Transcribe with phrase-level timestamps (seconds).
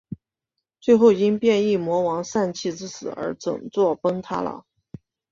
[0.79, 4.65] 最后因变异魔王膻气之死而整座崩塌了。